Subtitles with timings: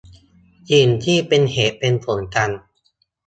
[0.71, 2.49] สิ่งที่เป็นเหตุเป็นผลกัน